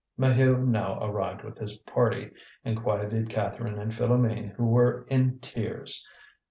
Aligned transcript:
Maheu 0.17 0.65
now 0.65 0.97
arrived 1.05 1.43
with 1.43 1.59
his 1.59 1.75
party, 1.77 2.31
and 2.65 2.75
quieted 2.75 3.29
Catherine 3.29 3.77
and 3.77 3.91
Philoméne 3.91 4.49
who 4.55 4.65
were 4.65 5.05
in 5.11 5.37
tears. 5.41 6.09